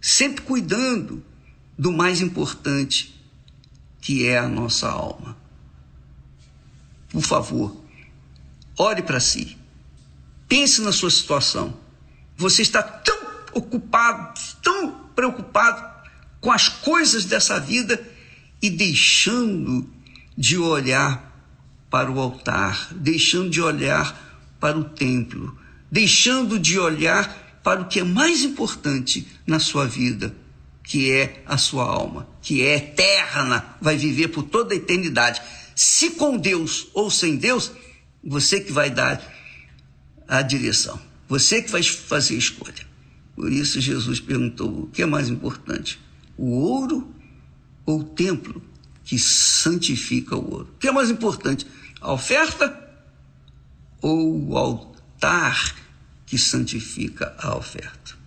[0.01, 1.25] sempre cuidando
[1.77, 3.21] do mais importante,
[4.01, 5.37] que é a nossa alma.
[7.09, 7.77] Por favor,
[8.79, 9.59] ore para si.
[10.49, 11.80] Pense na sua situação.
[12.41, 13.18] Você está tão
[13.53, 15.86] ocupado, tão preocupado
[16.41, 18.03] com as coisas dessa vida
[18.62, 19.86] e deixando
[20.38, 21.30] de olhar
[21.91, 24.18] para o altar, deixando de olhar
[24.59, 25.55] para o templo,
[25.93, 30.34] deixando de olhar para o que é mais importante na sua vida,
[30.82, 35.43] que é a sua alma, que é eterna, vai viver por toda a eternidade.
[35.76, 37.70] Se com Deus ou sem Deus,
[38.24, 39.22] você que vai dar
[40.26, 40.99] a direção,
[41.31, 42.91] você que vai fazer a escolha.
[43.37, 46.01] Por isso Jesus perguntou: o que é mais importante,
[46.37, 47.09] o ouro
[47.87, 48.61] ou o templo
[49.05, 50.68] que santifica o ouro?
[50.74, 51.64] O que é mais importante,
[52.01, 52.76] a oferta
[54.03, 55.76] ou o altar
[56.26, 58.18] que santifica a oferta?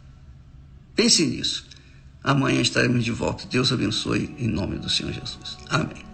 [0.96, 1.68] Pense nisso.
[2.24, 3.46] Amanhã estaremos de volta.
[3.48, 5.58] Deus abençoe em nome do Senhor Jesus.
[5.70, 6.13] Amém.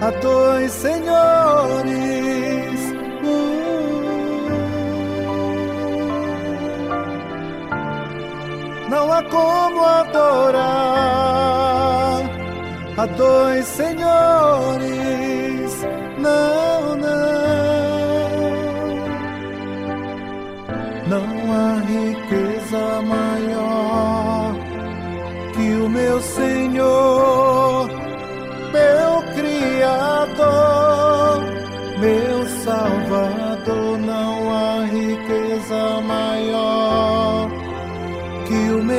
[0.00, 1.88] a dois senhores.
[8.88, 10.60] Não há como adorar
[12.96, 13.97] a dois senhores.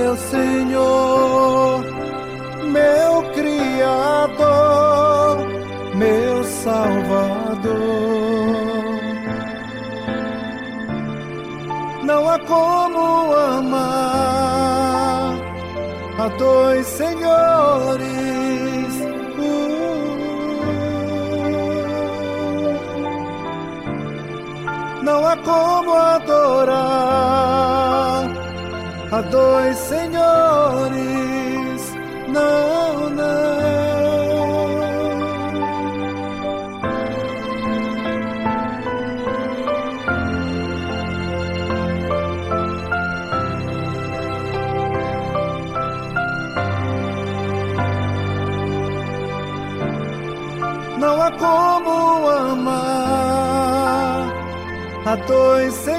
[0.10, 1.86] Meu Senhor,
[2.64, 4.58] meu Criador,
[5.94, 7.70] meu Salvador.
[12.04, 13.76] Não há como amar
[16.18, 18.09] a dois senhores.
[29.30, 31.00] Dois senhores.
[32.28, 33.50] Não, não.
[51.00, 52.74] Não há como amar
[55.06, 55.99] a dois senhores.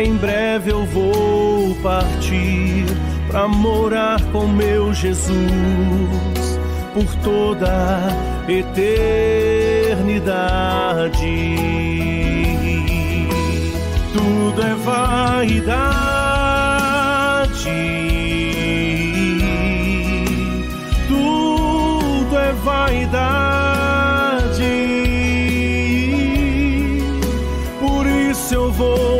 [0.00, 2.86] Em breve eu vou partir
[3.28, 5.20] para morar com meu Jesus
[6.94, 8.08] por toda
[8.48, 8.96] eternidade.
[14.14, 15.60] Tudo é vaidade.
[21.08, 23.20] Tudo é vaidade.
[27.78, 29.19] Por isso eu vou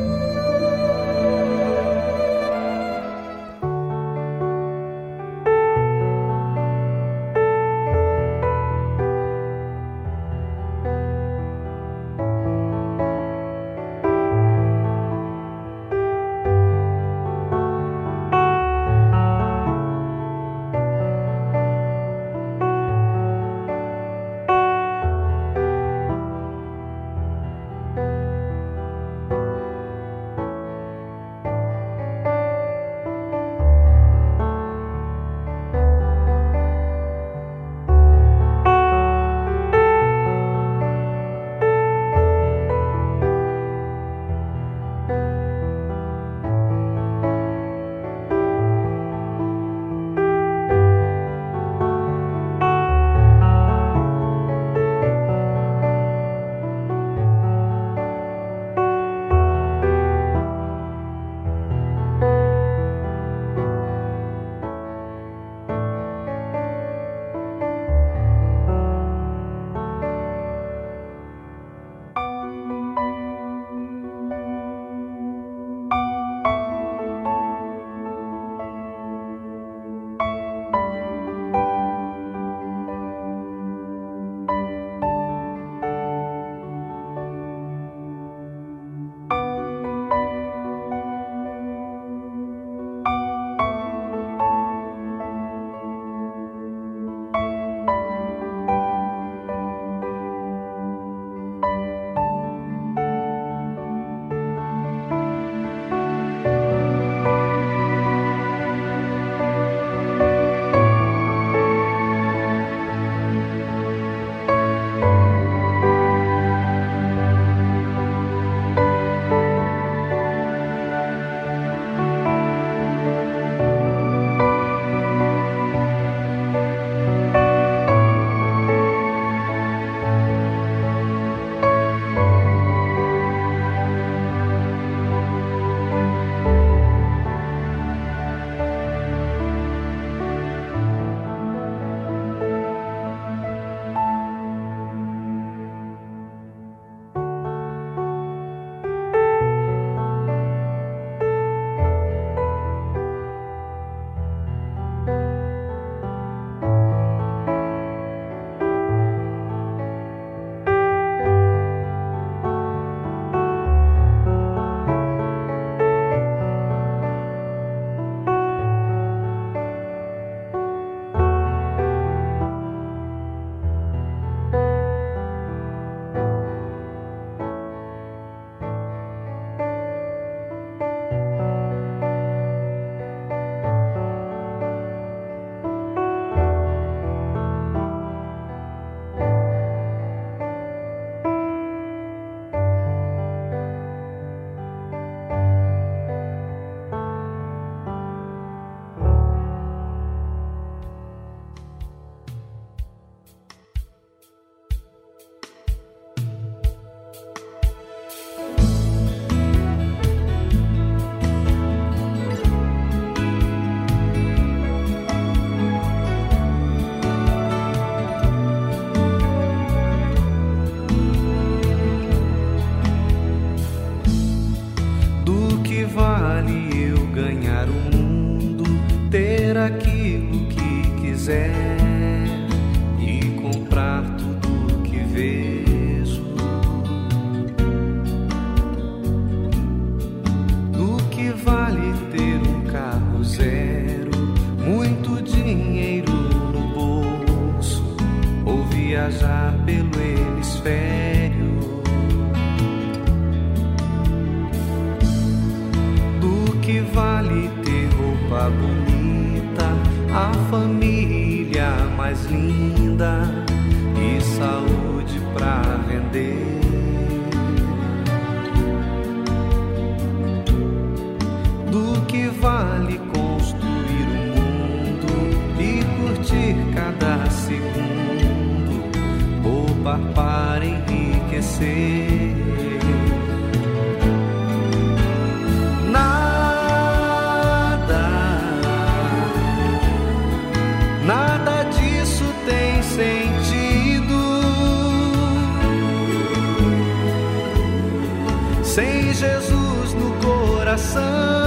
[299.21, 301.40] Jesus no coração.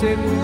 [0.00, 0.37] sit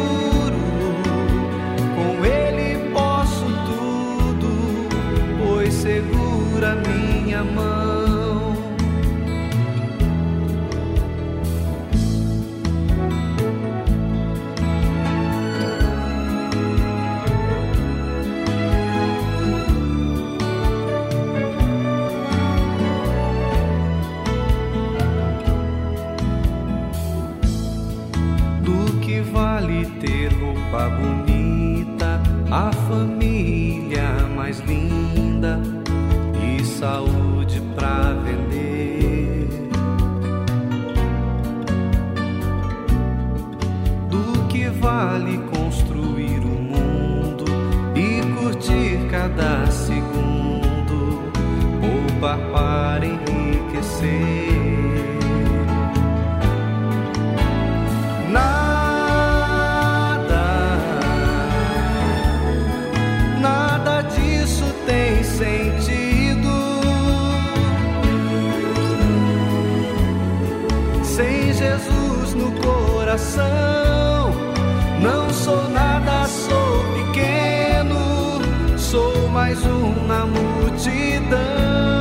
[80.85, 81.94] multidão.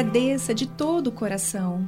[0.00, 1.86] Agradeça de todo o coração.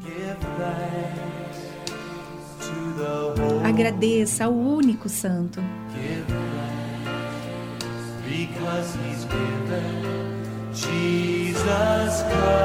[3.65, 5.59] Agradeça ao único santo.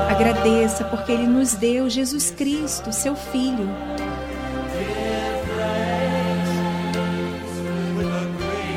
[0.10, 3.70] Agradeça porque Ele nos deu Jesus Cristo, seu Filho.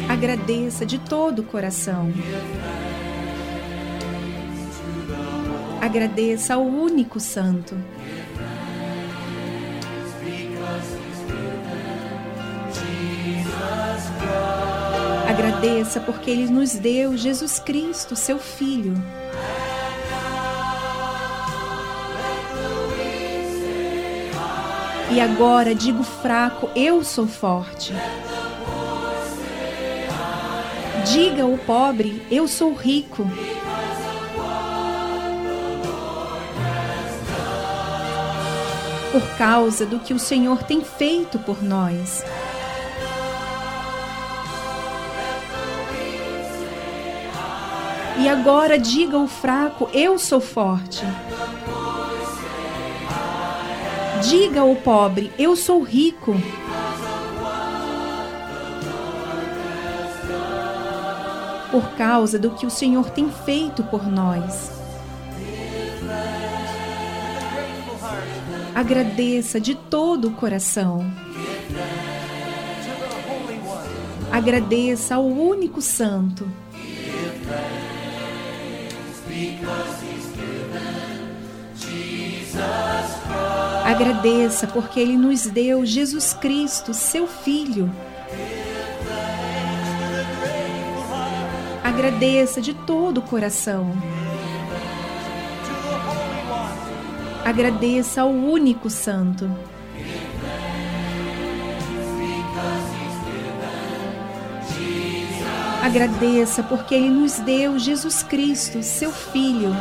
[0.09, 2.12] Agradeça de todo o coração.
[5.90, 7.76] Agradeça ao único Santo.
[15.28, 18.94] Agradeça porque Ele nos deu Jesus Cristo, seu Filho.
[25.10, 27.92] E agora digo fraco, eu sou forte.
[31.12, 33.26] Diga o pobre, eu sou rico.
[39.20, 42.24] Por causa do que o Senhor tem feito por nós.
[48.18, 51.05] E agora diga ao fraco, eu sou forte.
[54.26, 56.34] Diga ao pobre, eu sou rico.
[61.70, 64.80] Por causa do que o Senhor tem feito por nós.
[68.81, 71.05] Agradeça de todo o coração.
[74.32, 76.51] Agradeça ao único santo.
[83.85, 87.93] Agradeça porque Ele nos deu Jesus Cristo, seu Filho.
[91.85, 93.93] Agradeça de todo o coração.
[97.51, 99.51] Agradeça ao único Santo.
[105.82, 109.74] Agradeça porque Ele nos deu Jesus Cristo, seu Filho.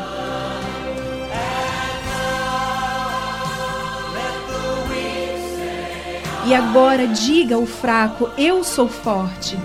[6.48, 9.60] E agora diga ao fraco: Eu sou forte.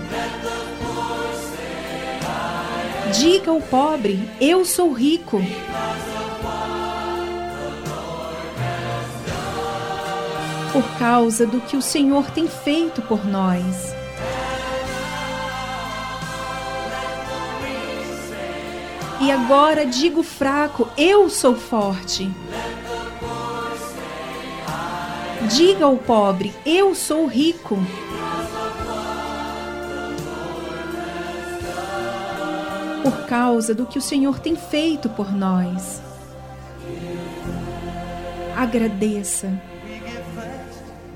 [3.19, 5.41] Diga ao pobre: Eu sou rico.
[10.75, 13.95] Por causa do que o Senhor tem feito por nós.
[19.21, 22.29] E agora digo fraco: Eu sou forte.
[25.49, 27.77] Diga ao pobre: Eu sou rico.
[33.01, 36.01] Por causa do que o Senhor tem feito por nós.
[38.57, 39.57] Agradeça.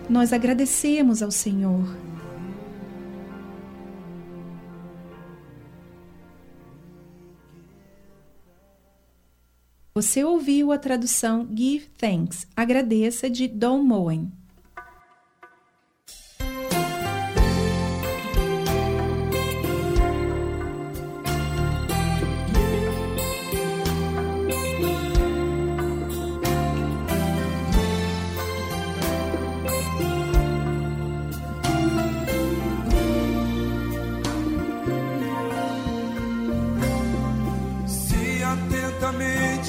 [0.10, 1.86] Nós agradecemos ao Senhor.
[9.94, 14.39] Você ouviu a tradução Give Thanks, agradeça de Don Moen.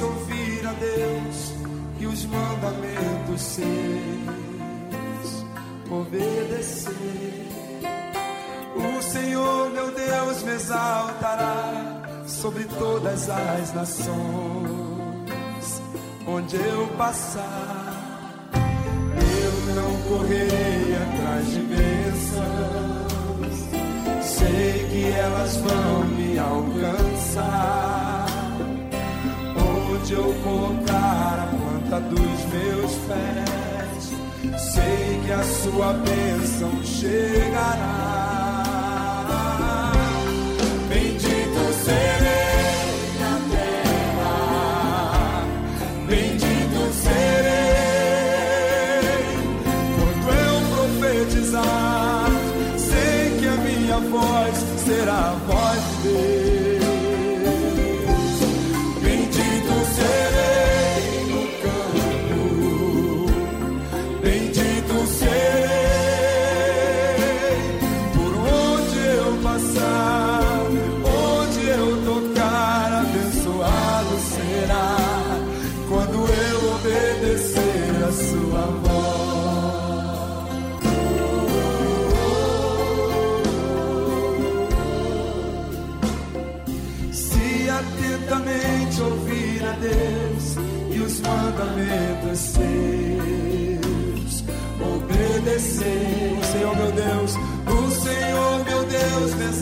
[0.02, 1.54] Ouvir a Deus
[1.98, 3.66] e os mandamentos seus
[5.90, 7.48] obedecer,
[8.76, 14.16] o Senhor meu Deus me exaltará sobre todas as nações,
[16.26, 17.96] onde eu passar.
[18.52, 23.56] Eu não correrei atrás de bênçãos,
[24.22, 28.19] sei que elas vão me alcançar.
[30.10, 34.12] Onde eu colocar a planta dos meus pés,
[34.58, 38.49] sei que a sua bênção chegará.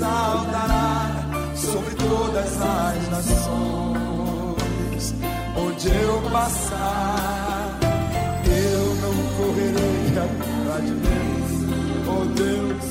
[0.08, 1.12] Exaltará
[1.54, 5.14] sobre todas as nações,
[5.56, 7.78] onde eu passar,
[8.46, 11.50] eu não correrei atrás de Deus,
[12.08, 12.84] oh Deus,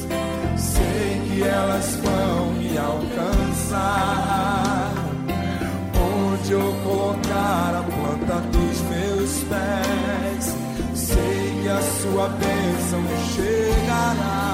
[0.57, 4.93] sei que elas vão me alcançar.
[5.99, 10.55] Onde eu colocar a planta dos meus pés,
[10.93, 13.03] sei que a sua bênção
[13.33, 14.46] chegará.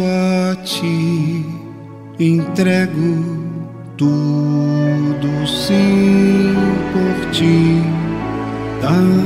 [0.00, 1.44] Cristo, a ti
[2.18, 3.18] entrego
[3.96, 6.54] tudo, sim,
[6.92, 7.82] por ti
[8.80, 9.19] darei.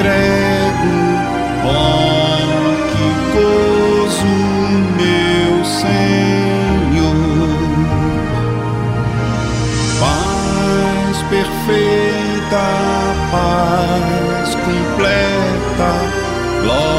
[0.00, 0.96] Entrego,
[1.64, 1.68] ó
[2.90, 3.06] que
[3.36, 4.32] gozo,
[4.96, 7.20] meu Senhor.
[10.00, 12.64] Paz perfeita,
[13.30, 15.90] paz completa,
[16.62, 16.89] glória,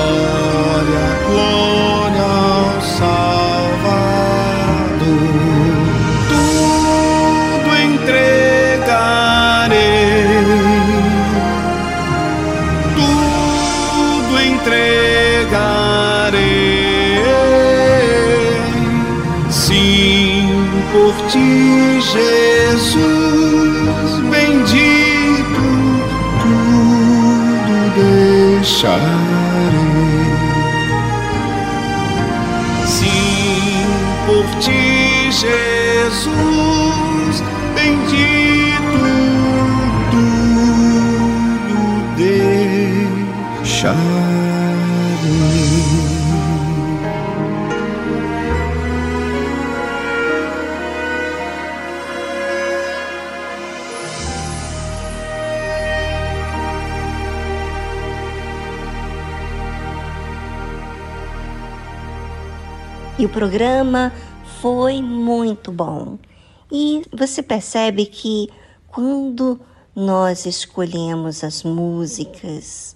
[21.11, 23.20] por ti, Jesus
[63.31, 64.11] programa
[64.61, 66.19] foi muito bom.
[66.69, 68.49] E você percebe que
[68.87, 69.59] quando
[69.95, 72.95] nós escolhemos as músicas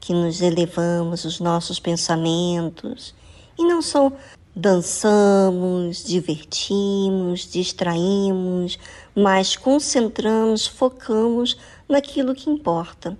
[0.00, 3.14] que nos elevamos os nossos pensamentos
[3.56, 4.10] e não só
[4.54, 8.78] dançamos, divertimos, distraímos,
[9.14, 11.56] mas concentramos, focamos
[11.88, 13.16] naquilo que importa.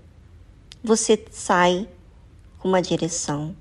[0.82, 1.89] você sai
[2.59, 3.55] com uma direção,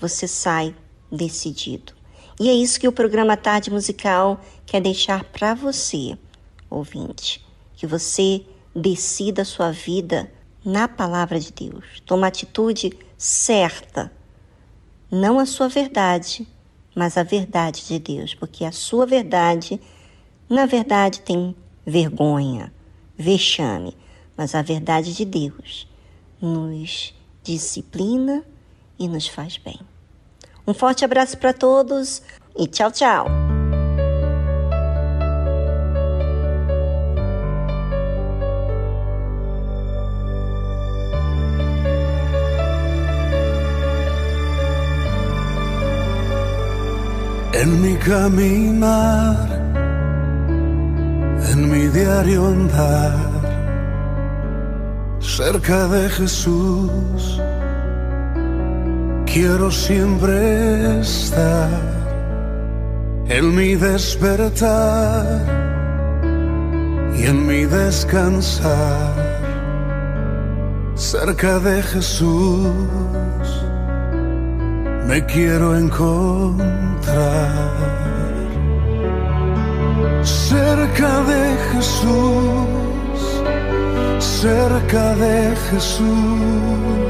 [0.00, 0.74] você sai
[1.10, 1.99] decidido.
[2.40, 6.16] E é isso que o programa Tarde Musical quer deixar para você,
[6.70, 7.44] ouvinte,
[7.74, 10.32] que você decida a sua vida
[10.64, 11.84] na palavra de Deus.
[12.06, 14.10] Toma atitude certa,
[15.10, 16.48] não a sua verdade,
[16.94, 19.78] mas a verdade de Deus, porque a sua verdade,
[20.48, 21.54] na verdade, tem
[21.84, 22.72] vergonha,
[23.18, 23.94] vexame,
[24.34, 25.86] mas a verdade de Deus
[26.40, 28.42] nos disciplina
[28.98, 29.89] e nos faz bem.
[30.70, 32.22] Um forte abraço para todos
[32.56, 33.26] e tchau, tchau.
[47.52, 49.48] En mi caminar,
[51.52, 53.18] en mi diario andar,
[55.20, 57.40] cerca de Jesús,
[59.32, 61.68] quiero siempre estar
[63.28, 65.24] en mi despertar
[67.16, 69.14] y en mi descansar,
[70.94, 72.72] cerca de Jesús
[75.06, 77.50] me quiero encontrar
[80.24, 83.42] cerca de Jesús,
[84.18, 87.09] cerca de Jesús.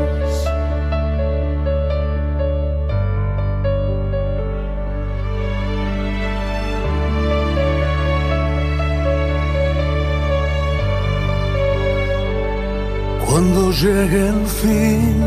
[13.71, 15.21] Llegue el fin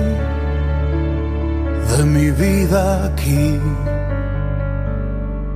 [1.91, 3.59] de mi vida aquí,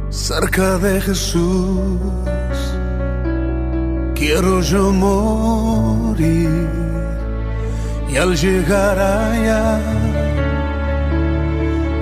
[0.08, 1.98] cerca de Jesús,
[4.14, 6.68] quiero yo morir
[8.08, 9.80] y al llegar allá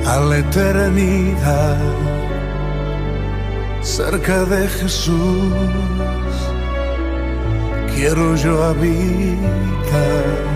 [0.07, 1.79] a la eternidad,
[3.83, 5.53] cerca de Jesús,
[7.93, 10.56] quiero yo habitar.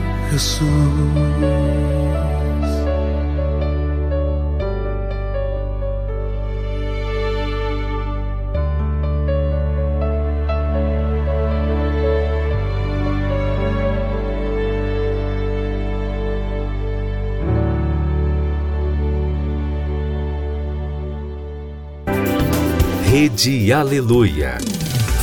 [23.03, 24.57] Rede Aleluia.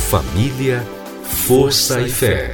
[0.09, 0.85] Família,
[1.23, 2.51] força e fé.